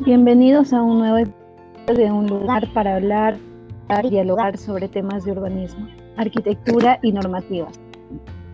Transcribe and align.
Bienvenidos 0.00 0.72
a 0.72 0.82
un 0.82 0.98
nuevo 0.98 1.18
episodio 1.18 2.06
de 2.06 2.10
Un 2.10 2.26
lugar 2.26 2.68
para 2.74 2.96
hablar 2.96 3.38
y 4.02 4.10
dialogar 4.10 4.58
sobre 4.58 4.88
temas 4.88 5.24
de 5.24 5.30
urbanismo, 5.30 5.86
arquitectura 6.16 6.98
y 7.00 7.12
normativas. 7.12 7.80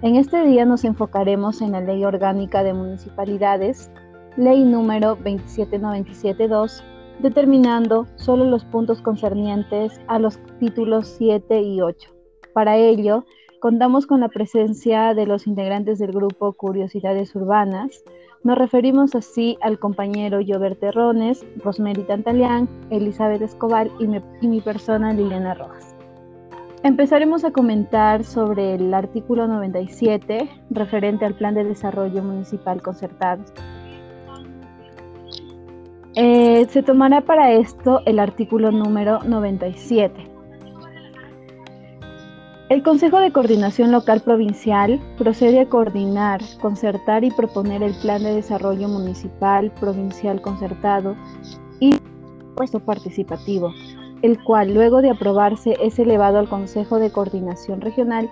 En 0.02 0.16
este 0.16 0.44
día 0.44 0.66
nos 0.66 0.84
enfocaremos 0.84 1.62
en 1.62 1.72
la 1.72 1.80
Ley 1.80 2.04
Orgánica 2.04 2.62
de 2.62 2.74
Municipalidades, 2.74 3.90
Ley 4.36 4.64
número 4.64 5.16
27972, 5.16 6.84
determinando 7.20 8.06
solo 8.16 8.44
los 8.44 8.66
puntos 8.66 9.00
concernientes 9.00 9.98
a 10.08 10.18
los 10.18 10.38
títulos 10.58 11.08
7 11.16 11.62
y 11.62 11.80
8. 11.80 12.10
Para 12.52 12.76
ello, 12.76 13.24
contamos 13.60 14.06
con 14.06 14.20
la 14.20 14.28
presencia 14.28 15.14
de 15.14 15.26
los 15.26 15.46
integrantes 15.46 15.98
del 15.98 16.12
grupo 16.12 16.52
Curiosidades 16.52 17.34
Urbanas, 17.34 18.04
nos 18.42 18.56
referimos 18.56 19.14
así 19.14 19.58
al 19.60 19.78
compañero 19.78 20.40
Jover 20.46 20.76
Terrones, 20.76 21.44
Rosemary 21.62 22.04
Tantalián, 22.04 22.68
Elizabeth 22.90 23.42
Escobar 23.42 23.88
y 23.98 24.06
mi, 24.46 24.60
persona 24.62 25.12
Liliana 25.12 25.54
Rojas. 25.54 25.94
Empezaremos 26.82 27.44
a 27.44 27.50
comentar 27.50 28.24
sobre 28.24 28.76
el 28.76 28.94
artículo 28.94 29.46
97 29.46 30.48
referente 30.70 31.26
al 31.26 31.34
Plan 31.34 31.54
de 31.54 31.64
Desarrollo 31.64 32.22
Municipal 32.22 32.80
Concertado. 32.80 33.44
Eh, 36.14 36.66
se 36.70 36.82
tomará 36.82 37.20
para 37.20 37.52
esto 37.52 38.00
el 38.06 38.18
artículo 38.18 38.72
número 38.72 39.20
97. 39.22 40.29
El 42.70 42.84
Consejo 42.84 43.18
de 43.18 43.32
Coordinación 43.32 43.90
Local 43.90 44.20
Provincial 44.20 45.00
procede 45.18 45.58
a 45.58 45.68
coordinar, 45.68 46.40
concertar 46.60 47.24
y 47.24 47.32
proponer 47.32 47.82
el 47.82 47.92
Plan 47.94 48.22
de 48.22 48.32
Desarrollo 48.32 48.86
Municipal 48.86 49.72
Provincial 49.80 50.40
Concertado 50.40 51.16
y 51.80 51.96
puesto 52.54 52.78
participativo, 52.78 53.74
el 54.22 54.40
cual 54.44 54.72
luego 54.72 55.02
de 55.02 55.10
aprobarse 55.10 55.78
es 55.82 55.98
elevado 55.98 56.38
al 56.38 56.48
Consejo 56.48 57.00
de 57.00 57.10
Coordinación 57.10 57.80
Regional 57.80 58.30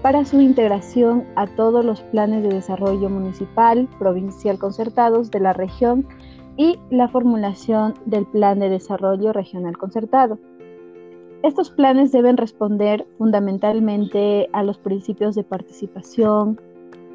para 0.00 0.24
su 0.24 0.40
integración 0.40 1.24
a 1.36 1.46
todos 1.46 1.84
los 1.84 2.00
planes 2.00 2.42
de 2.42 2.54
desarrollo 2.54 3.10
municipal, 3.10 3.86
provincial 3.98 4.58
concertados 4.58 5.30
de 5.30 5.40
la 5.40 5.52
región 5.52 6.08
y 6.56 6.78
la 6.88 7.08
formulación 7.08 7.92
del 8.06 8.24
Plan 8.24 8.60
de 8.60 8.70
Desarrollo 8.70 9.34
Regional 9.34 9.76
Concertado. 9.76 10.38
Estos 11.44 11.68
planes 11.68 12.10
deben 12.10 12.38
responder 12.38 13.06
fundamentalmente 13.18 14.48
a 14.54 14.62
los 14.62 14.78
principios 14.78 15.34
de 15.34 15.44
participación, 15.44 16.58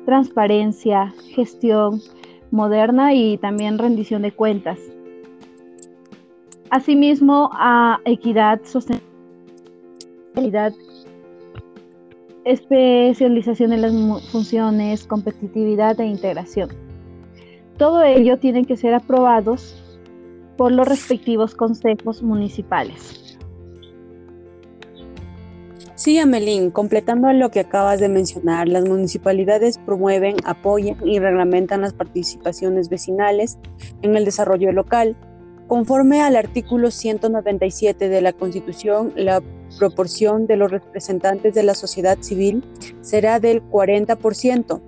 transparencia, 0.05 1.15
gestión 1.33 1.99
moderna 2.51 3.15
y 3.15 3.39
también 3.39 3.79
rendición 3.79 4.21
de 4.21 4.31
cuentas. 4.31 4.77
Asimismo, 6.69 7.49
a 7.53 8.01
equidad, 8.05 8.61
sostenibilidad, 8.65 10.73
especialización 12.45 13.73
en 13.73 13.81
las 13.81 14.29
funciones, 14.29 15.07
competitividad 15.07 15.99
e 15.99 16.05
integración. 16.05 16.69
Todo 17.79 18.03
ello 18.03 18.37
tiene 18.37 18.63
que 18.63 18.77
ser 18.77 18.93
aprobados 18.93 19.83
por 20.55 20.71
los 20.71 20.87
respectivos 20.87 21.55
consejos 21.55 22.21
municipales. 22.21 23.28
Sí, 25.99 26.17
Amelín, 26.17 26.71
completando 26.71 27.29
lo 27.33 27.51
que 27.51 27.59
acabas 27.59 27.99
de 27.99 28.07
mencionar, 28.07 28.69
las 28.69 28.85
municipalidades 28.85 29.79
promueven, 29.79 30.37
apoyan 30.45 30.95
y 31.05 31.19
reglamentan 31.19 31.81
las 31.81 31.91
participaciones 31.91 32.87
vecinales 32.87 33.57
en 34.01 34.15
el 34.15 34.23
desarrollo 34.23 34.71
local. 34.71 35.17
Conforme 35.67 36.21
al 36.21 36.37
artículo 36.37 36.89
197 36.89 38.07
de 38.07 38.21
la 38.21 38.31
Constitución, 38.31 39.11
la 39.17 39.43
proporción 39.77 40.47
de 40.47 40.55
los 40.55 40.71
representantes 40.71 41.53
de 41.53 41.63
la 41.63 41.75
sociedad 41.75 42.17
civil 42.21 42.63
será 43.01 43.41
del 43.41 43.61
40%, 43.61 44.81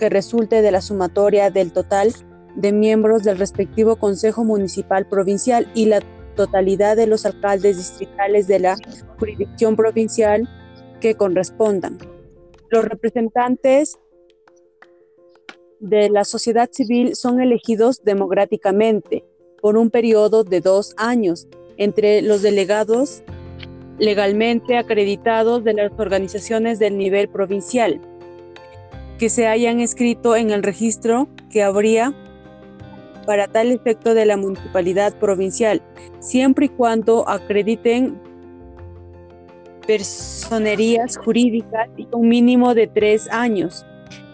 que 0.00 0.08
resulte 0.08 0.60
de 0.60 0.72
la 0.72 0.80
sumatoria 0.80 1.50
del 1.52 1.70
total 1.70 2.12
de 2.56 2.72
miembros 2.72 3.22
del 3.22 3.38
respectivo 3.38 3.94
Consejo 3.94 4.42
Municipal 4.42 5.06
Provincial 5.06 5.70
y 5.72 5.86
la 5.86 6.00
totalidad 6.38 6.96
de 6.96 7.08
los 7.08 7.26
alcaldes 7.26 7.76
distritales 7.76 8.46
de 8.46 8.60
la 8.60 8.76
jurisdicción 9.18 9.74
provincial 9.74 10.48
que 11.00 11.16
correspondan. 11.16 11.98
Los 12.70 12.84
representantes 12.84 13.98
de 15.80 16.08
la 16.10 16.22
sociedad 16.22 16.70
civil 16.70 17.16
son 17.16 17.40
elegidos 17.40 18.04
democráticamente 18.04 19.24
por 19.60 19.76
un 19.76 19.90
periodo 19.90 20.44
de 20.44 20.60
dos 20.60 20.94
años 20.96 21.48
entre 21.76 22.22
los 22.22 22.42
delegados 22.42 23.24
legalmente 23.98 24.76
acreditados 24.76 25.64
de 25.64 25.74
las 25.74 25.92
organizaciones 25.98 26.78
del 26.78 26.96
nivel 26.96 27.28
provincial 27.28 28.00
que 29.18 29.28
se 29.28 29.48
hayan 29.48 29.80
escrito 29.80 30.36
en 30.36 30.50
el 30.50 30.62
registro 30.62 31.28
que 31.50 31.64
habría 31.64 32.14
para 33.28 33.46
tal 33.46 33.70
efecto 33.70 34.14
de 34.14 34.24
la 34.24 34.38
municipalidad 34.38 35.14
provincial, 35.18 35.82
siempre 36.18 36.64
y 36.64 36.68
cuando 36.70 37.28
acrediten 37.28 38.18
personerías 39.86 41.18
jurídicas 41.18 41.90
y 41.98 42.08
un 42.10 42.30
mínimo 42.30 42.74
de 42.74 42.86
tres 42.86 43.28
años 43.30 43.84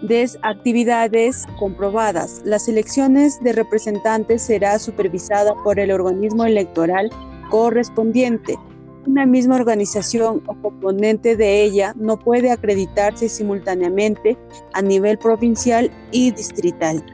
de 0.03 0.31
actividades 0.43 1.45
comprobadas. 1.59 2.41
Las 2.45 2.69
elecciones 2.69 3.43
de 3.43 3.55
representantes 3.55 4.43
será 4.43 4.79
supervisada 4.79 5.55
por 5.65 5.81
el 5.81 5.91
organismo 5.91 6.45
electoral 6.45 7.11
correspondiente. 7.51 8.55
Una 9.09 9.27
misma 9.27 9.57
organización 9.57 10.41
o 10.47 10.55
componente 10.63 11.35
de 11.35 11.65
ella 11.65 11.95
no 11.97 12.17
puede 12.17 12.53
acreditarse 12.53 13.29
simultáneamente 13.29 14.39
a 14.73 14.83
nivel 14.83 15.19
provincial 15.19 15.91
y 16.13 16.31
distrital. 16.31 17.05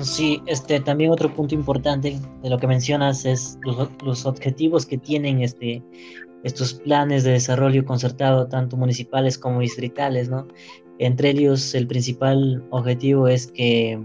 Sí, 0.00 0.42
este, 0.46 0.80
también 0.80 1.10
otro 1.10 1.32
punto 1.32 1.54
importante 1.54 2.18
de 2.42 2.50
lo 2.50 2.58
que 2.58 2.66
mencionas 2.66 3.24
es 3.24 3.58
los, 4.02 4.26
objetivos 4.26 4.86
que 4.86 4.98
tienen 4.98 5.40
este, 5.40 5.82
estos 6.44 6.74
planes 6.74 7.24
de 7.24 7.32
desarrollo 7.32 7.84
concertado, 7.84 8.46
tanto 8.48 8.76
municipales 8.76 9.38
como 9.38 9.60
distritales, 9.60 10.28
¿no? 10.28 10.46
Entre 10.98 11.30
ellos, 11.30 11.74
el 11.74 11.86
principal 11.86 12.64
objetivo 12.70 13.28
es 13.28 13.46
que 13.46 14.00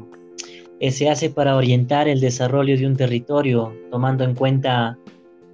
eh, 0.79 0.91
se 0.91 1.09
hace 1.09 1.29
para 1.29 1.55
orientar 1.55 2.07
el 2.07 2.19
desarrollo 2.19 2.77
de 2.77 2.87
un 2.87 2.95
territorio, 2.95 3.73
tomando 3.89 4.23
en 4.23 4.35
cuenta 4.35 4.97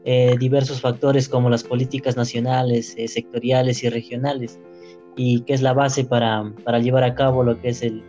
eh, 0.06 0.36
diversos 0.40 0.82
factores 0.82 1.30
como 1.30 1.50
las 1.50 1.64
políticas 1.64 2.18
nacionales, 2.18 2.94
eh, 2.98 3.08
sectoriales 3.08 3.84
y 3.84 3.90
regionales, 3.90 4.60
y 5.16 5.42
que 5.42 5.54
es 5.54 5.62
la 5.62 5.74
base 5.74 6.04
para, 6.04 6.54
para 6.64 6.80
llevar 6.80 7.04
a 7.04 7.16
cabo 7.16 7.44
lo 7.44 7.60
que 7.62 7.70
es 7.70 7.82
el, 7.84 8.04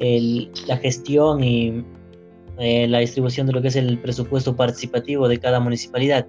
la 0.00 0.76
gestión 0.78 1.44
y 1.44 1.84
eh, 2.58 2.86
la 2.88 2.98
distribución 2.98 3.46
de 3.46 3.54
lo 3.54 3.62
que 3.62 3.68
es 3.68 3.76
el 3.76 3.98
presupuesto 3.98 4.54
participativo 4.54 5.28
de 5.28 5.38
cada 5.38 5.60
municipalidad. 5.60 6.26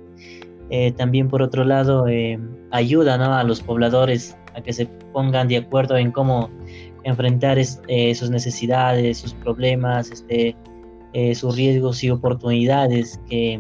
Eh, 0.69 0.93
también 0.93 1.27
por 1.27 1.41
otro 1.41 1.65
lado 1.65 2.07
eh, 2.07 2.39
ayuda 2.71 3.15
a 3.15 3.43
los 3.43 3.61
pobladores 3.61 4.37
a 4.55 4.61
que 4.61 4.71
se 4.71 4.85
pongan 5.11 5.49
de 5.49 5.57
acuerdo 5.57 5.97
en 5.97 6.11
cómo 6.11 6.49
enfrentar 7.03 7.57
sus 7.65 8.29
necesidades, 8.29 9.17
sus 9.17 9.33
problemas, 9.33 10.11
este, 10.11 10.55
sus 11.33 11.55
riesgos 11.55 12.03
y 12.03 12.11
oportunidades 12.11 13.19
que 13.27 13.59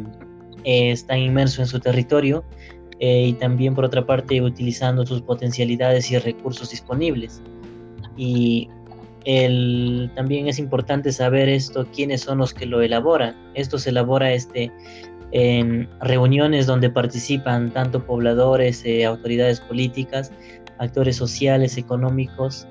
están 0.63 1.19
inmersos 1.19 1.59
en 1.59 1.65
su 1.65 1.79
territorio 1.79 2.43
y 2.99 3.33
también 3.33 3.73
por 3.73 3.83
otra 3.83 4.05
parte 4.05 4.41
utilizando 4.41 5.05
sus 5.05 5.21
potencialidades 5.21 6.11
y 6.11 6.19
recursos 6.19 6.69
disponibles. 6.69 7.41
Y 8.15 8.69
también 9.23 10.47
es 10.47 10.59
importante 10.59 11.11
saber 11.11 11.49
esto, 11.49 11.85
quiénes 11.93 12.21
son 12.21 12.39
los 12.39 12.53
que 12.53 12.65
lo 12.65 12.81
elaboran. 12.81 13.35
Esto 13.53 13.77
se 13.77 13.91
elabora 13.91 14.31
este, 14.31 14.71
en 15.31 15.87
reuniones 16.01 16.65
donde 16.65 16.89
participan 16.89 17.71
tanto 17.71 18.05
pobladores, 18.05 18.83
eh, 18.85 19.05
autoridades 19.05 19.59
políticas, 19.61 20.31
actores 20.79 21.15
sociales, 21.15 21.77
económicos 21.77 22.67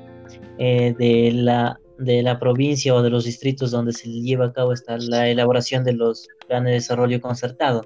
eh, 0.59 0.95
de, 0.99 1.33
la, 1.33 1.81
de 1.99 2.23
la 2.23 2.39
provincia 2.39 2.95
o 2.95 3.03
de 3.03 3.11
los 3.11 3.25
distritos 3.25 3.71
donde 3.71 3.93
se 3.93 4.09
lleva 4.09 4.47
a 4.47 4.53
cabo 4.53 4.73
esta, 4.73 4.99
la 4.99 5.29
elaboración 5.29 5.85
de 5.85 5.93
los 5.93 6.29
planes 6.49 6.71
de 6.71 6.75
desarrollo 6.75 7.21
concertado. 7.21 7.83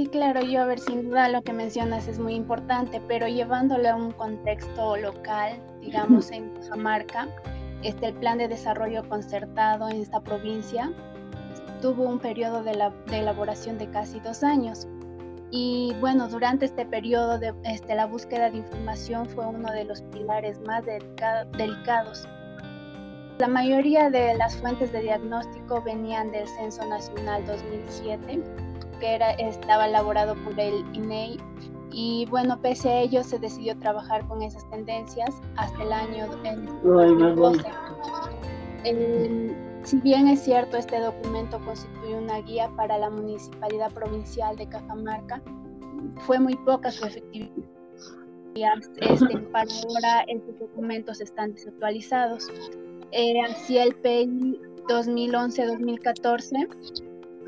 Sí, 0.00 0.06
claro, 0.06 0.40
yo 0.40 0.62
a 0.62 0.64
ver, 0.64 0.78
sin 0.78 1.10
duda 1.10 1.28
lo 1.28 1.42
que 1.42 1.52
mencionas 1.52 2.08
es 2.08 2.18
muy 2.18 2.32
importante, 2.32 3.02
pero 3.06 3.28
llevándolo 3.28 3.86
a 3.86 3.96
un 3.96 4.12
contexto 4.12 4.96
local, 4.96 5.60
digamos 5.82 6.30
en 6.30 6.48
Cajamarca, 6.54 7.28
este, 7.82 8.06
el 8.06 8.14
plan 8.14 8.38
de 8.38 8.48
desarrollo 8.48 9.06
concertado 9.10 9.90
en 9.90 10.00
esta 10.00 10.18
provincia 10.22 10.90
tuvo 11.82 12.04
un 12.04 12.18
periodo 12.18 12.62
de, 12.62 12.76
la, 12.76 12.94
de 13.08 13.18
elaboración 13.18 13.76
de 13.76 13.90
casi 13.90 14.20
dos 14.20 14.42
años. 14.42 14.88
Y 15.50 15.94
bueno, 16.00 16.28
durante 16.28 16.64
este 16.64 16.86
periodo 16.86 17.38
de 17.38 17.52
este, 17.64 17.94
la 17.94 18.06
búsqueda 18.06 18.48
de 18.48 18.56
información 18.56 19.26
fue 19.26 19.46
uno 19.48 19.70
de 19.70 19.84
los 19.84 20.00
pilares 20.00 20.58
más 20.62 20.82
delicados. 21.58 22.26
La 23.36 23.48
mayoría 23.48 24.08
de 24.08 24.34
las 24.38 24.56
fuentes 24.56 24.92
de 24.92 25.02
diagnóstico 25.02 25.82
venían 25.82 26.32
del 26.32 26.48
Censo 26.48 26.86
Nacional 26.86 27.44
2007, 27.44 28.42
que 29.00 29.14
era, 29.14 29.32
estaba 29.32 29.88
elaborado 29.88 30.36
por 30.44 30.60
el 30.60 30.84
INEI. 30.94 31.34
E 31.34 31.38
y 31.92 32.24
bueno, 32.30 32.56
pese 32.60 32.88
a 32.88 33.00
ello, 33.00 33.24
se 33.24 33.40
decidió 33.40 33.76
trabajar 33.78 34.24
con 34.28 34.42
esas 34.42 34.64
tendencias 34.70 35.34
hasta 35.56 35.82
el 35.82 35.92
año 35.92 36.28
2012. 36.28 37.64
Si 39.82 39.96
bien 39.96 40.28
es 40.28 40.40
cierto, 40.40 40.76
este 40.76 41.00
documento 41.00 41.58
constituye 41.64 42.14
una 42.14 42.42
guía 42.42 42.70
para 42.76 42.96
la 42.98 43.10
Municipalidad 43.10 43.90
Provincial 43.92 44.54
de 44.56 44.68
Cajamarca, 44.68 45.42
fue 46.18 46.38
muy 46.38 46.54
poca 46.56 46.92
su 46.92 47.06
efectividad. 47.06 47.64
Este, 49.00 49.38
para 49.52 49.70
ahora 49.88 50.24
estos 50.28 50.60
documentos 50.60 51.20
están 51.20 51.54
desactualizados. 51.54 52.48
Eh, 53.12 53.40
así 53.40 53.78
el 53.78 53.94
PI 53.96 54.60
2011-2014 54.88 56.68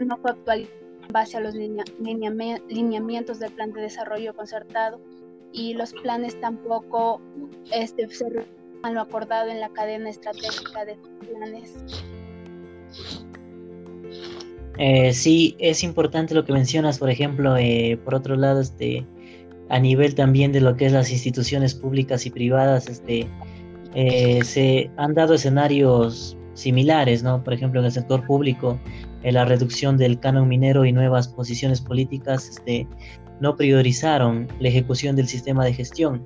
no 0.05 0.17
fue 0.17 0.31
actualizado 0.31 0.82
base 1.13 1.37
a 1.37 1.41
los 1.41 1.55
lineamientos 1.55 3.39
del 3.39 3.53
plan 3.53 3.73
de 3.73 3.83
desarrollo 3.83 4.35
concertado 4.35 5.01
y 5.53 5.75
los 5.75 5.93
planes 5.93 6.41
tampoco 6.41 7.21
este, 7.71 8.09
se 8.09 8.31
lo 8.31 9.01
acordado 9.01 9.51
en 9.51 9.61
la 9.61 9.69
cadena 9.69 10.11
estratégica 10.11 10.85
de 10.85 10.97
planes. 11.21 11.77
Eh, 14.79 15.13
sí, 15.13 15.55
es 15.59 15.85
importante 15.85 16.35
lo 16.35 16.45
que 16.45 16.53
mencionas, 16.53 16.99
por 16.99 17.11
ejemplo, 17.11 17.57
eh, 17.57 17.99
por 18.05 18.15
otro 18.15 18.37
lado, 18.37 18.61
este, 18.61 19.07
a 19.69 19.79
nivel 19.79 20.15
también 20.15 20.51
de 20.53 20.61
lo 20.61 20.77
que 20.77 20.87
es 20.87 20.93
las 20.93 21.11
instituciones 21.11 21.75
públicas 21.75 22.27
y 22.27 22.31
privadas, 22.31 22.89
este, 22.89 23.29
eh, 23.95 24.43
se 24.45 24.91
han 24.97 25.15
dado 25.15 25.35
escenarios 25.35 26.37
similares, 26.55 27.23
¿no? 27.23 27.45
Por 27.45 27.53
ejemplo, 27.53 27.81
en 27.81 27.87
el 27.87 27.93
sector 27.93 28.27
público, 28.27 28.81
la 29.25 29.45
reducción 29.45 29.97
del 29.97 30.19
canon 30.19 30.49
minero 30.49 30.85
y 30.85 30.93
nuevas 30.93 31.29
posiciones 31.29 31.81
políticas 31.81 32.49
este, 32.49 32.87
no 33.41 33.57
priorizaron 33.57 34.49
la 34.59 34.69
ejecución 34.69 35.17
del 35.17 35.29
sistema 35.29 35.65
de 35.65 35.75
gestión. 35.75 36.25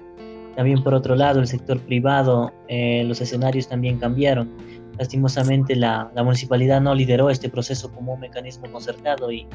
También, 0.57 0.83
por 0.83 0.95
otro 0.95 1.15
lado, 1.15 1.41
el 1.41 1.47
sector 1.47 1.79
privado, 1.81 2.53
los 2.69 3.21
escenarios 3.21 3.69
también 3.69 3.99
cambiaron 3.99 4.51
Lastimosamente 4.99 5.77
la, 5.77 6.11
municipalidad 6.17 6.81
no 6.81 6.95
lideró 6.95 7.29
este 7.29 7.49
proceso 7.49 7.93
como 7.93 8.15
un 8.15 8.21
mecanismo 8.21 8.71
concertado 8.71 9.31
y 9.31 9.47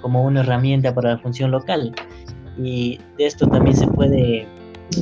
como 0.00 0.24
una 0.24 0.40
herramienta 0.40 0.92
para 0.94 1.12
la 1.12 1.18
función 1.18 1.50
local. 1.50 1.94
Y 2.58 2.98
de 3.16 3.26
esto 3.26 3.46
también 3.46 3.76
se 3.76 3.86
puede, 3.86 4.46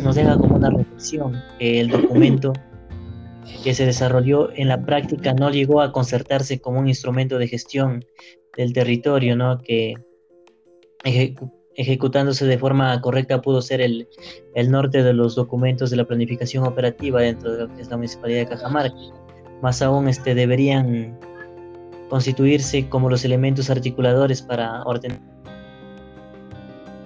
nos 0.03 0.17
deja 0.17 0.37
como 0.37 0.57
una 0.57 0.71
reflexión 0.71 1.41
que 1.59 1.81
el 1.81 1.89
documento 1.89 2.53
que 3.63 3.75
se 3.75 3.87
desarrolló 3.87 4.51
en 4.55 4.69
la 4.69 4.85
práctica 4.85 5.33
no 5.35 5.51
llegó 5.51 5.81
a 5.81 5.93
concertarse 5.93 6.61
como 6.61 6.79
un 6.79 6.89
instrumento 6.89 7.39
de 7.39 7.49
gestión 7.49 8.05
del 8.57 8.73
territorio, 8.73 9.37
¿no? 9.37 9.59
que 9.59 9.95
ejecutándose 11.75 12.45
de 12.47 12.59
forma 12.59 13.01
correcta 13.01 13.41
pudo 13.41 13.63
ser 13.63 13.81
el, 13.81 14.09
el 14.55 14.71
norte 14.71 15.03
de 15.03 15.13
los 15.13 15.35
documentos 15.35 15.91
de 15.91 15.97
la 15.97 16.05
planificación 16.05 16.65
operativa 16.65 17.21
dentro 17.21 17.53
de 17.53 17.67
lo 17.67 17.75
que 17.75 17.83
es 17.83 17.89
la 17.89 17.97
Municipalidad 17.97 18.41
de 18.41 18.49
Cajamarca 18.49 18.97
más 19.63 19.83
aún 19.83 20.09
este, 20.09 20.35
deberían 20.35 21.19
constituirse 22.09 22.89
como 22.89 23.11
los 23.11 23.25
elementos 23.25 23.71
articuladores 23.71 24.43
para 24.43 24.83
ordenar 24.85 25.21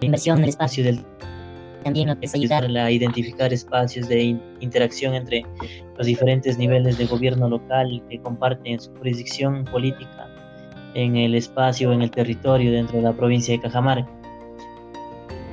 la 0.01 0.07
inversión 0.07 0.41
del 0.41 0.51
espacio 0.51 0.85
del 0.85 1.05
también 1.83 2.11
ayudar 2.11 2.65
a 2.65 2.91
identificar 2.91 3.53
espacios 3.53 4.09
de 4.09 4.37
interacción 4.61 5.15
entre 5.15 5.45
los 5.97 6.07
diferentes 6.07 6.59
niveles 6.59 6.99
de 6.99 7.07
gobierno 7.07 7.49
local 7.49 8.03
que 8.09 8.19
comparten 8.21 8.81
su 8.81 8.91
jurisdicción 8.97 9.65
política 9.65 10.29
en 10.95 11.17
el 11.17 11.35
espacio, 11.35 11.93
en 11.93 12.03
el 12.03 12.11
territorio 12.11 12.73
dentro 12.73 12.99
de 12.99 13.03
la 13.03 13.13
provincia 13.13 13.55
de 13.55 13.61
Cajamarca. 13.61 14.11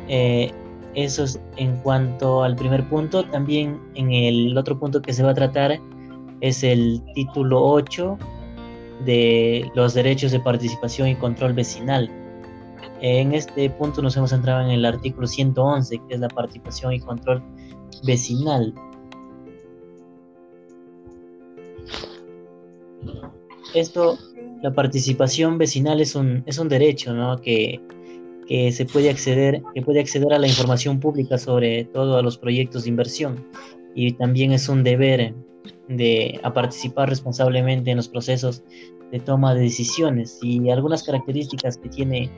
Eh, 0.08 0.52
eso 0.96 1.24
es 1.24 1.40
en 1.58 1.78
cuanto 1.78 2.44
al 2.44 2.56
primer 2.56 2.84
punto. 2.90 3.24
También 3.24 3.80
en 3.96 4.12
el 4.12 4.58
otro 4.58 4.78
punto 4.78 5.02
que 5.02 5.14
se 5.14 5.24
va 5.24 5.32
a 5.32 5.34
tratar 5.34 5.80
es 6.42 6.64
el 6.64 7.02
título 7.14 7.64
8 7.64 8.18
de 9.06 9.70
los 9.76 9.94
derechos 9.94 10.32
de 10.32 10.40
participación 10.40 11.10
y 11.10 11.16
control 11.16 11.54
vecinal. 11.54 12.10
En 13.02 13.34
este 13.34 13.70
punto 13.70 14.02
nos 14.02 14.18
hemos 14.18 14.32
centrado 14.32 14.62
en 14.62 14.72
el 14.72 14.86
artículo 14.86 15.28
111, 15.28 16.02
que 16.08 16.16
es 16.16 16.20
la 16.20 16.28
participación 16.28 16.94
y 16.94 17.00
control 17.00 17.42
vecinal. 18.04 18.74
Esto, 23.74 24.18
la 24.62 24.74
participación 24.74 25.58
vecinal 25.58 26.02
es 26.02 26.16
un, 26.16 26.44
es 26.46 26.58
un 26.58 26.68
derecho, 26.68 27.14
¿no? 27.14 27.40
Que, 27.40 27.80
que 28.48 28.72
se 28.72 28.86
puede 28.86 29.10
acceder, 29.10 29.62
que 29.74 29.82
puede 29.82 30.00
acceder 30.00 30.34
a 30.34 30.40
la 30.40 30.48
información 30.48 31.00
pública 31.00 31.38
sobre 31.38 31.86
todos 31.86 32.24
los 32.24 32.38
proyectos 32.38 32.84
de 32.84 32.90
inversión 32.90 33.46
y 33.96 34.14
también 34.14 34.52
es 34.52 34.68
un 34.70 34.84
deber 34.84 35.36
de 35.88 36.40
a 36.44 36.54
participar 36.54 37.10
responsablemente 37.10 37.92
en 37.92 37.98
los 37.98 38.08
procesos 38.08 38.64
de 39.12 39.20
toma 39.20 39.54
de 39.54 39.62
decisiones 39.62 40.40
y 40.42 40.70
algunas 40.70 41.04
características 41.04 41.78
que 41.78 41.90
tiene 41.90 42.30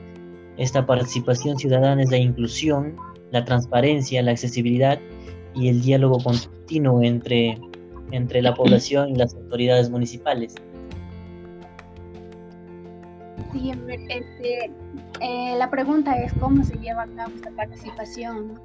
esta 0.61 0.85
participación 0.85 1.57
ciudadana 1.57 2.03
es 2.03 2.11
la 2.11 2.17
inclusión, 2.17 2.95
la 3.31 3.43
transparencia, 3.43 4.21
la 4.21 4.31
accesibilidad 4.31 4.99
y 5.55 5.69
el 5.69 5.81
diálogo 5.81 6.19
continuo 6.19 7.01
entre, 7.01 7.59
entre 8.11 8.43
la 8.43 8.53
población 8.53 9.09
y 9.09 9.15
las 9.15 9.33
autoridades 9.33 9.89
municipales. 9.89 10.53
Sí, 13.51 13.71
este, 14.07 14.71
eh, 15.19 15.55
la 15.57 15.69
pregunta 15.71 16.13
es 16.21 16.31
cómo 16.33 16.63
se 16.63 16.77
lleva 16.77 17.03
a 17.03 17.07
cabo 17.07 17.33
esta 17.35 17.49
participación. 17.51 18.61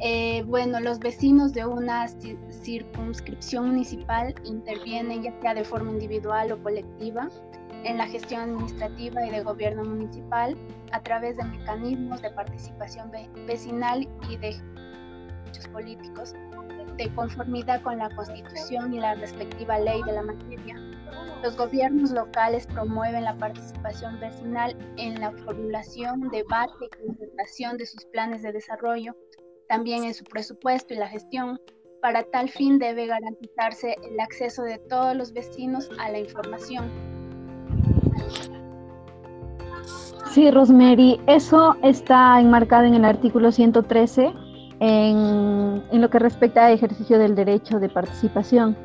Eh, 0.00 0.42
bueno, 0.46 0.80
los 0.80 0.98
vecinos 0.98 1.52
de 1.52 1.66
una 1.66 2.08
circunscripción 2.62 3.68
municipal 3.68 4.34
intervienen 4.44 5.22
ya 5.22 5.38
sea 5.42 5.54
de 5.54 5.64
forma 5.64 5.90
individual 5.92 6.52
o 6.52 6.62
colectiva 6.62 7.28
en 7.86 7.98
la 7.98 8.06
gestión 8.06 8.42
administrativa 8.42 9.24
y 9.24 9.30
de 9.30 9.42
gobierno 9.42 9.84
municipal 9.84 10.56
a 10.90 11.00
través 11.00 11.36
de 11.36 11.44
mecanismos 11.44 12.20
de 12.20 12.30
participación 12.30 13.12
vecinal 13.46 14.08
y 14.28 14.36
de 14.36 14.56
hechos 15.48 15.68
políticos 15.68 16.34
de 16.96 17.14
conformidad 17.14 17.82
con 17.82 17.98
la 17.98 18.10
Constitución 18.16 18.92
y 18.92 18.98
la 18.98 19.14
respectiva 19.14 19.78
ley 19.78 20.02
de 20.02 20.12
la 20.12 20.22
materia. 20.22 20.76
Los 21.42 21.56
gobiernos 21.56 22.10
locales 22.10 22.66
promueven 22.66 23.24
la 23.24 23.36
participación 23.36 24.18
vecinal 24.18 24.76
en 24.96 25.20
la 25.20 25.30
formulación, 25.30 26.28
debate 26.30 26.72
y 26.86 27.06
concertación 27.06 27.76
de 27.76 27.86
sus 27.86 28.04
planes 28.06 28.42
de 28.42 28.52
desarrollo 28.52 29.14
también 29.68 30.04
en 30.04 30.14
su 30.14 30.24
presupuesto 30.24 30.94
y 30.94 30.96
la 30.96 31.08
gestión. 31.08 31.60
Para 32.00 32.24
tal 32.24 32.48
fin 32.48 32.78
debe 32.78 33.06
garantizarse 33.06 33.96
el 34.02 34.18
acceso 34.20 34.62
de 34.62 34.78
todos 34.78 35.16
los 35.16 35.32
vecinos 35.32 35.90
a 35.98 36.10
la 36.10 36.18
información. 36.18 37.15
Sí, 40.36 40.50
Rosemary, 40.50 41.18
eso 41.26 41.76
está 41.82 42.38
enmarcado 42.38 42.84
en 42.84 42.92
el 42.92 43.06
artículo 43.06 43.50
113 43.50 44.34
en, 44.80 45.82
lo 45.90 46.10
que 46.10 46.18
respecta 46.18 46.66
al 46.66 46.74
ejercicio 46.74 47.18
del 47.18 47.34
derecho 47.34 47.80
de 47.80 47.88
participación, 47.88 48.76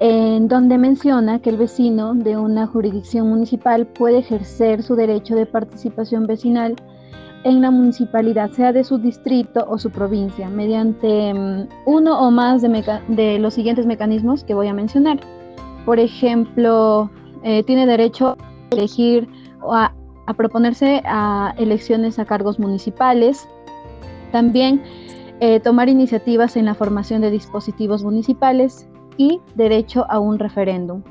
en 0.00 0.48
donde 0.48 0.76
menciona 0.76 1.38
que 1.38 1.50
el 1.50 1.56
vecino 1.56 2.14
de 2.14 2.36
una 2.36 2.66
jurisdicción 2.66 3.28
municipal 3.28 3.86
puede 3.86 4.18
ejercer 4.18 4.82
su 4.82 4.96
derecho 4.96 5.36
de 5.36 5.46
participación 5.46 6.26
vecinal 6.26 6.74
en 7.44 7.60
la 7.60 7.70
municipalidad, 7.70 8.50
sea 8.50 8.72
de 8.72 8.82
su 8.82 8.98
distrito 8.98 9.64
o 9.68 9.78
su 9.78 9.90
provincia, 9.90 10.48
mediante 10.48 11.32
mm, 11.32 11.68
uno 11.86 12.18
o 12.18 12.32
más 12.32 12.60
de, 12.60 13.38
los 13.38 13.54
siguientes 13.54 13.86
mecanismos 13.86 14.42
que 14.42 14.52
voy 14.52 14.66
a 14.66 14.74
mencionar. 14.74 15.20
Por 15.84 16.00
ejemplo, 16.00 17.08
eh, 17.44 17.62
tiene 17.62 17.86
derecho 17.86 18.30
a 18.30 18.36
elegir 18.72 19.28
o 19.62 19.76
a, 20.28 20.34
proponerse 20.34 21.02
a 21.04 21.54
elecciones 21.58 22.18
a 22.18 22.24
cargos 22.24 22.58
municipales. 22.58 23.48
También 24.30 24.82
eh, 25.40 25.60
tomar 25.60 25.88
iniciativas 25.88 26.56
en 26.56 26.66
la 26.66 26.74
formación 26.74 27.22
de 27.22 27.30
dispositivos 27.30 28.04
municipales 28.04 28.86
y 29.16 29.40
derecho 29.54 30.04
a 30.08 30.18
un 30.18 30.38
referéndum. 30.38 31.02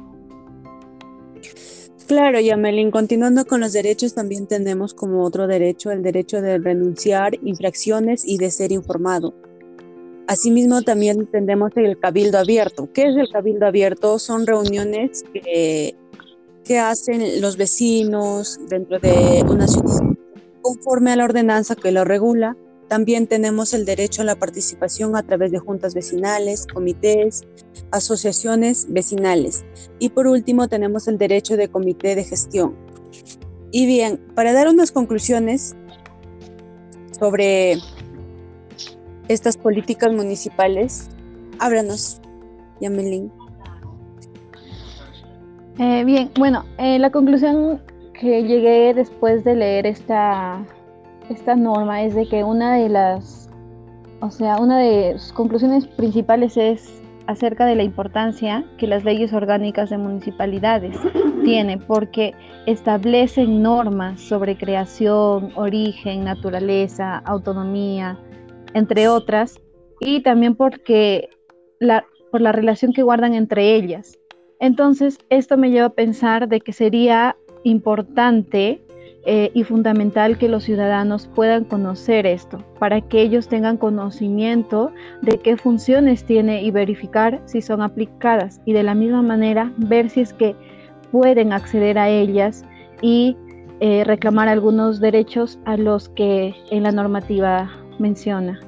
Claro, 2.07 2.39
Yamelin, 2.39 2.89
continuando 2.89 3.45
con 3.45 3.59
los 3.59 3.73
derechos, 3.73 4.13
también 4.13 4.47
tenemos 4.47 4.93
como 4.93 5.25
otro 5.25 5.45
derecho 5.45 5.91
el 5.91 6.03
derecho 6.03 6.41
de 6.41 6.57
renunciar 6.57 7.37
infracciones 7.43 8.23
y 8.25 8.37
de 8.37 8.49
ser 8.49 8.71
informado. 8.71 9.33
Asimismo, 10.27 10.81
también 10.83 11.25
tenemos 11.27 11.71
el 11.75 11.99
cabildo 11.99 12.37
abierto. 12.37 12.89
¿Qué 12.93 13.03
es 13.03 13.15
el 13.17 13.29
cabildo 13.29 13.65
abierto? 13.65 14.19
Son 14.19 14.45
reuniones 14.45 15.23
que, 15.33 15.95
que 16.67 16.79
hacen 16.79 17.41
los 17.41 17.57
vecinos 17.57 18.59
dentro 18.69 18.99
de 18.99 19.43
una 19.47 19.67
ciudad 19.67 20.01
conforme 20.61 21.11
a 21.11 21.15
la 21.15 21.23
ordenanza 21.23 21.75
que 21.75 21.91
lo 21.91 22.03
regula 22.03 22.57
también 22.87 23.27
tenemos 23.27 23.73
el 23.73 23.85
derecho 23.85 24.21
a 24.21 24.25
la 24.25 24.35
participación 24.35 25.15
a 25.15 25.23
través 25.23 25.51
de 25.51 25.59
juntas 25.59 25.93
vecinales, 25.93 26.65
comités, 26.67 27.43
asociaciones 27.91 28.87
vecinales. 28.89 29.65
Y 29.99 30.09
por 30.09 30.27
último 30.27 30.69
tenemos 30.69 31.07
el 31.07 31.17
derecho 31.17 31.57
de 31.57 31.67
comité 31.67 32.15
de 32.15 32.23
gestión. 32.23 32.75
Y 33.71 33.85
bien, 33.85 34.21
para 34.35 34.53
dar 34.53 34.69
unas 34.69 34.93
conclusiones 34.93 35.75
sobre 37.19 37.77
estas 39.27 39.57
políticas 39.57 40.13
municipales, 40.13 41.09
háblanos, 41.59 42.21
Yamelín. 42.79 43.31
Eh, 45.79 46.03
bien, 46.05 46.31
bueno, 46.39 46.65
eh, 46.77 46.97
la 46.99 47.11
conclusión 47.11 47.81
que 48.19 48.43
llegué 48.43 48.93
después 48.93 49.43
de 49.43 49.55
leer 49.55 49.85
esta 49.85 50.65
esta 51.29 51.55
norma 51.55 52.03
es 52.03 52.15
de 52.15 52.27
que 52.27 52.43
una 52.43 52.75
de 52.75 52.89
las, 52.89 53.49
o 54.21 54.31
sea, 54.31 54.57
una 54.57 54.79
de 54.79 55.17
sus 55.17 55.33
conclusiones 55.33 55.85
principales 55.87 56.55
es 56.57 57.01
acerca 57.27 57.65
de 57.65 57.75
la 57.75 57.83
importancia 57.83 58.63
que 58.77 58.87
las 58.87 59.03
leyes 59.03 59.33
orgánicas 59.33 59.89
de 59.89 59.97
municipalidades 59.97 60.97
tienen, 61.43 61.79
porque 61.79 62.33
establecen 62.65 63.61
normas 63.61 64.21
sobre 64.21 64.57
creación, 64.57 65.51
origen, 65.55 66.23
naturaleza, 66.23 67.17
autonomía, 67.17 68.17
entre 68.73 69.09
otras, 69.09 69.59
y 69.99 70.21
también 70.21 70.55
porque 70.55 71.29
la, 71.79 72.05
por 72.31 72.39
la 72.39 72.53
relación 72.53 72.93
que 72.93 73.03
guardan 73.03 73.33
entre 73.33 73.75
ellas. 73.75 74.17
Entonces, 74.59 75.19
esto 75.29 75.57
me 75.57 75.71
lleva 75.71 75.87
a 75.87 75.93
pensar 75.93 76.47
de 76.47 76.59
que 76.61 76.73
sería 76.73 77.35
importante 77.63 78.81
eh, 79.29 79.51
y 79.53 79.63
fundamental 79.65 80.37
que 80.37 80.47
los 80.47 80.63
ciudadanos 80.63 81.27
puedan 81.35 81.65
conocer 81.65 82.25
esto, 82.25 82.63
para 82.79 83.01
que 83.01 83.21
ellos 83.21 83.49
tengan 83.49 83.75
conocimiento 83.75 84.91
de 85.21 85.37
qué 85.39 85.57
funciones 85.57 86.23
tiene 86.23 86.63
y 86.63 86.71
verificar 86.71 87.41
si 87.45 87.61
son 87.61 87.81
aplicadas 87.81 88.61
y 88.63 88.71
de 88.71 88.83
la 88.83 88.95
misma 88.95 89.21
manera 89.21 89.73
ver 89.77 90.09
si 90.09 90.21
es 90.21 90.33
que 90.33 90.55
pueden 91.11 91.51
acceder 91.51 91.99
a 91.99 92.09
ellas 92.09 92.63
y 93.01 93.35
eh, 93.81 94.03
reclamar 94.05 94.47
algunos 94.47 95.01
derechos 95.01 95.59
a 95.65 95.75
los 95.75 96.09
que 96.09 96.55
en 96.71 96.83
la 96.83 96.91
normativa 96.91 97.69
menciona. 97.99 98.59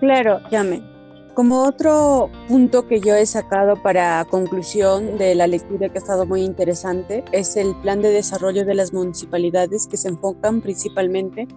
Claro, 0.00 0.40
llame. 0.50 0.91
Como 1.34 1.62
otro 1.62 2.30
punto 2.46 2.86
que 2.86 3.00
yo 3.00 3.14
he 3.14 3.24
sacado 3.24 3.82
para 3.82 4.22
conclusión 4.26 5.16
de 5.16 5.34
la 5.34 5.46
lectura 5.46 5.88
que 5.88 5.96
ha 5.96 6.02
estado 6.02 6.26
muy 6.26 6.42
interesante 6.42 7.24
es 7.32 7.56
el 7.56 7.74
plan 7.76 8.02
de 8.02 8.10
desarrollo 8.10 8.66
de 8.66 8.74
las 8.74 8.92
municipalidades 8.92 9.86
que 9.86 9.96
se 9.96 10.08
enfocan 10.08 10.60
principalmente 10.60 11.48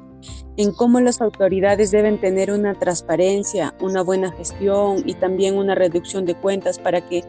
en 0.56 0.72
cómo 0.72 1.02
las 1.02 1.20
autoridades 1.20 1.92
deben 1.92 2.22
tener 2.22 2.52
una 2.52 2.74
transparencia, 2.74 3.76
una 3.82 4.02
buena 4.02 4.32
gestión 4.32 5.04
y 5.06 5.14
también 5.16 5.58
una 5.58 5.76
reducción 5.76 6.26
de 6.26 6.36
cuentas 6.36 6.80
para 6.80 7.06
que 7.06 7.26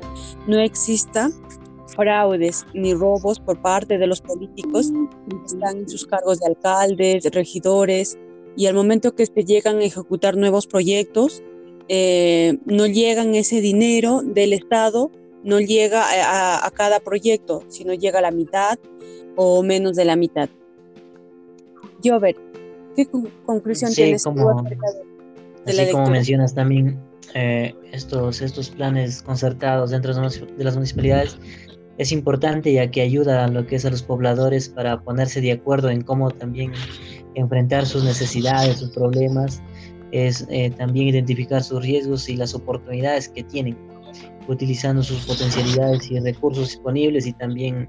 no 0.47 0.61
exista 0.61 1.31
fraudes 1.89 2.65
ni 2.75 2.95
robos 2.95 3.41
por 3.41 3.61
parte 3.61 3.99
de 3.99 4.07
los 4.07 4.21
políticos 4.21 4.93
que 5.29 5.37
están 5.47 5.79
en 5.79 5.89
sus 5.89 6.07
cargos 6.07 6.39
de 6.39 6.47
alcaldes, 6.47 7.25
regidores 7.33 8.17
y 8.57 8.67
al 8.67 8.75
momento 8.75 9.17
que 9.17 9.27
se 9.27 9.45
llegan 9.45 9.79
a 9.79 9.85
ejecutar 9.85 10.37
nuevos 10.37 10.69
proyectos, 10.69 11.43
eh, 11.89 12.59
no 12.65 12.87
llegan 12.87 13.35
ese 13.35 13.61
dinero 13.61 14.23
del 14.25 14.53
Estado, 14.53 15.11
no 15.45 15.61
llega 15.61 16.05
a, 16.65 16.71
cada 16.73 17.01
proyecto, 17.01 17.63
sino 17.69 17.95
llega 17.95 18.19
a 18.19 18.23
la 18.23 18.31
mitad 18.31 18.79
o 19.37 19.63
menos 19.63 19.97
de 19.97 20.05
la 20.05 20.17
mitad. 20.17 20.49
Jover, 22.05 22.37
¿qué 22.97 23.07
conclusión 23.45 23.93
tienes 23.93 24.25
como, 24.25 24.65
así 25.67 25.93
como 25.93 26.11
mencionas 26.11 26.55
también, 26.55 26.99
eh, 27.35 27.75
estos, 27.93 28.41
estos 28.41 28.71
planes 28.71 29.23
concertados 29.23 29.91
dentro 29.91 30.15
de 30.15 30.65
las 30.65 30.75
municipalidades 30.75 31.39
es 31.99 32.13
importante 32.13 32.73
ya 32.73 32.91
que 32.91 33.01
ayuda 33.01 33.45
a 33.45 33.49
lo 33.49 33.67
que 33.67 33.77
es 33.77 33.85
a 33.85 33.91
los 33.91 34.03
pobladores 34.03 34.69
para 34.69 35.01
ponerse 35.01 35.41
de 35.41 35.53
acuerdo 35.53 35.89
en 35.91 36.03
cómo 36.03 36.31
también 36.31 36.73
enfrentar 37.35 37.87
sus 37.87 38.05
necesidades, 38.05 38.79
sus 38.79 38.91
problemas 38.91 39.63
es 40.13 40.47
eh, 40.51 40.71
también 40.71 41.09
identificar 41.09 41.63
sus 41.63 41.83
riesgos 41.83 42.29
y 42.29 42.37
las 42.37 42.55
oportunidades 42.55 43.29
que 43.29 43.43
tienen, 43.43 43.77
utilizando 44.49 45.03
sus 45.03 45.25
potencialidades 45.27 46.11
y 46.11 46.19
recursos 46.21 46.69
disponibles 46.69 47.27
y 47.27 47.33
también 47.33 47.89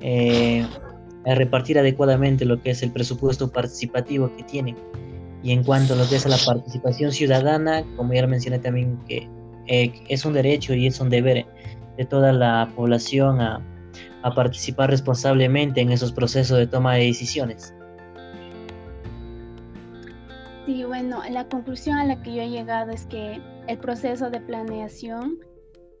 eh, 0.00 0.66
repartir 1.24 1.78
adecuadamente 1.78 2.44
lo 2.44 2.60
que 2.60 2.70
es 2.70 2.82
el 2.82 2.90
presupuesto 2.90 3.50
participativo 3.50 4.34
que 4.36 4.42
tienen. 4.44 4.76
Y 5.42 5.52
en 5.52 5.64
cuanto 5.64 5.94
a 5.94 5.96
lo 5.96 6.08
que 6.08 6.16
es 6.16 6.26
a 6.26 6.28
la 6.28 6.38
participación 6.44 7.10
ciudadana, 7.10 7.84
como 7.96 8.12
ya 8.12 8.26
mencioné 8.26 8.60
también, 8.60 8.98
que 9.08 9.28
eh, 9.66 9.92
es 10.08 10.24
un 10.24 10.34
derecho 10.34 10.74
y 10.74 10.86
es 10.86 11.00
un 11.00 11.10
deber 11.10 11.46
de 11.96 12.04
toda 12.04 12.32
la 12.32 12.72
población 12.76 13.40
a, 13.40 13.60
a 14.22 14.34
participar 14.34 14.90
responsablemente 14.90 15.80
en 15.80 15.90
esos 15.90 16.12
procesos 16.12 16.58
de 16.58 16.66
toma 16.66 16.94
de 16.94 17.06
decisiones. 17.06 17.74
Sí, 20.72 20.84
bueno, 20.84 21.20
la 21.28 21.50
conclusión 21.50 21.98
a 21.98 22.06
la 22.06 22.22
que 22.22 22.34
yo 22.34 22.40
he 22.40 22.48
llegado 22.48 22.92
es 22.92 23.04
que 23.04 23.42
el 23.68 23.76
proceso 23.76 24.30
de 24.30 24.40
planeación 24.40 25.38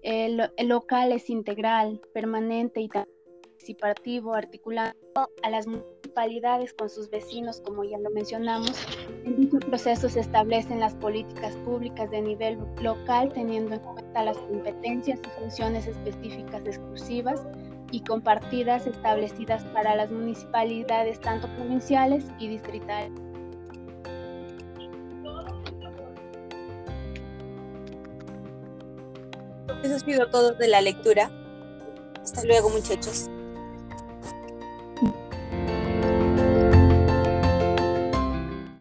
el, 0.00 0.50
local 0.66 1.12
es 1.12 1.28
integral, 1.28 2.00
permanente 2.14 2.80
y 2.80 2.88
participativo, 2.88 4.32
articulando 4.32 4.96
a 5.42 5.50
las 5.50 5.66
municipalidades 5.66 6.72
con 6.72 6.88
sus 6.88 7.10
vecinos, 7.10 7.60
como 7.60 7.84
ya 7.84 7.98
lo 7.98 8.08
mencionamos. 8.12 8.72
En 9.26 9.36
dicho 9.36 9.58
proceso 9.58 10.08
se 10.08 10.20
establecen 10.20 10.80
las 10.80 10.94
políticas 10.94 11.54
públicas 11.66 12.10
de 12.10 12.22
nivel 12.22 12.56
local, 12.80 13.30
teniendo 13.34 13.74
en 13.74 13.80
cuenta 13.80 14.24
las 14.24 14.38
competencias 14.38 15.20
y 15.22 15.40
funciones 15.42 15.86
específicas 15.86 16.64
exclusivas 16.64 17.46
y 17.90 18.02
compartidas 18.04 18.86
establecidas 18.86 19.64
para 19.74 19.96
las 19.96 20.10
municipalidades 20.10 21.20
tanto 21.20 21.46
provinciales 21.56 22.24
y 22.38 22.48
distritales. 22.48 23.31
Eso 29.92 30.06
ha 30.06 30.06
sido 30.06 30.30
de 30.56 30.68
la 30.68 30.80
lectura. 30.80 31.30
Hasta 32.22 32.44
luego, 32.44 32.70
muchachos. 32.70 33.28